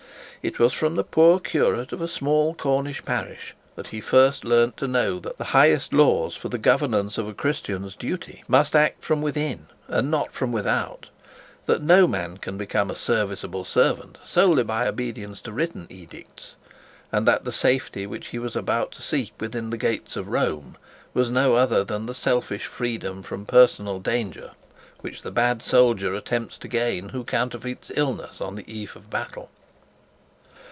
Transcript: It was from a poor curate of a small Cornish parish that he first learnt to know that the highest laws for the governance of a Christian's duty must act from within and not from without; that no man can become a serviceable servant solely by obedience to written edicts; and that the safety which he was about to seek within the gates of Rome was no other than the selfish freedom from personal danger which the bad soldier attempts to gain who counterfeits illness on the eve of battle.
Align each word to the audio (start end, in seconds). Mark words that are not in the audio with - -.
It 0.43 0.57
was 0.57 0.73
from 0.73 0.97
a 0.97 1.03
poor 1.03 1.39
curate 1.39 1.91
of 1.91 2.01
a 2.01 2.07
small 2.07 2.55
Cornish 2.55 3.05
parish 3.05 3.53
that 3.75 3.89
he 3.89 4.01
first 4.01 4.43
learnt 4.43 4.75
to 4.77 4.87
know 4.87 5.19
that 5.19 5.37
the 5.37 5.43
highest 5.53 5.93
laws 5.93 6.35
for 6.35 6.49
the 6.49 6.57
governance 6.57 7.19
of 7.19 7.27
a 7.27 7.33
Christian's 7.35 7.95
duty 7.95 8.43
must 8.47 8.75
act 8.75 9.03
from 9.05 9.21
within 9.21 9.67
and 9.87 10.09
not 10.09 10.33
from 10.33 10.51
without; 10.51 11.09
that 11.67 11.83
no 11.83 12.07
man 12.07 12.39
can 12.39 12.57
become 12.57 12.89
a 12.89 12.95
serviceable 12.95 13.63
servant 13.63 14.17
solely 14.25 14.63
by 14.63 14.87
obedience 14.87 15.41
to 15.41 15.51
written 15.51 15.85
edicts; 15.91 16.55
and 17.11 17.27
that 17.27 17.45
the 17.45 17.51
safety 17.51 18.07
which 18.07 18.29
he 18.29 18.39
was 18.39 18.55
about 18.55 18.91
to 18.93 19.03
seek 19.03 19.33
within 19.39 19.69
the 19.69 19.77
gates 19.77 20.15
of 20.17 20.27
Rome 20.27 20.75
was 21.13 21.29
no 21.29 21.53
other 21.53 21.83
than 21.83 22.07
the 22.07 22.15
selfish 22.15 22.65
freedom 22.65 23.21
from 23.21 23.45
personal 23.45 23.99
danger 23.99 24.53
which 25.01 25.21
the 25.21 25.29
bad 25.29 25.61
soldier 25.61 26.15
attempts 26.15 26.57
to 26.57 26.67
gain 26.67 27.09
who 27.09 27.23
counterfeits 27.23 27.91
illness 27.95 28.41
on 28.41 28.55
the 28.55 28.65
eve 28.67 28.95
of 28.95 29.07
battle. 29.07 29.51